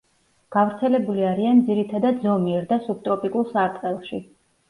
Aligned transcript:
გავრცელებული 0.53 1.25
არიან 1.31 1.59
ძირითადად 1.67 2.17
ზომიერ 2.25 2.65
და 2.71 2.79
სუბტროპიკულ 2.87 3.45
სარტყელში. 3.53 4.23